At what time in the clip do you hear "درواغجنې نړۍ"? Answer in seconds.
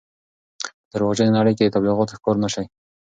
0.93-1.53